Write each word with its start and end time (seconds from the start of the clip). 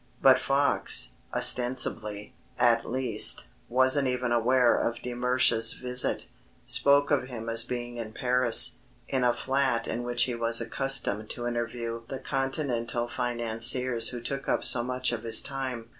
But 0.19 0.39
Fox 0.39 1.11
ostensibly, 1.31 2.33
at 2.57 2.89
least 2.89 3.45
wasn't 3.69 4.07
even 4.07 4.31
aware 4.31 4.75
of 4.75 4.99
de 5.03 5.13
Mersch's 5.13 5.73
visit; 5.73 6.27
spoke 6.65 7.11
of 7.11 7.25
him 7.27 7.47
as 7.47 7.63
being 7.63 7.97
in 7.97 8.11
Paris 8.11 8.77
in 9.07 9.23
a 9.23 9.31
flat 9.31 9.87
in 9.87 10.01
which 10.01 10.23
he 10.23 10.33
was 10.33 10.59
accustomed 10.59 11.29
to 11.29 11.45
interview 11.45 12.01
the 12.07 12.17
continental 12.17 13.07
financiers 13.07 14.09
who 14.09 14.21
took 14.21 14.49
up 14.49 14.63
so 14.63 14.81
much 14.83 15.11
of 15.11 15.21
his 15.21 15.39
time. 15.39 15.89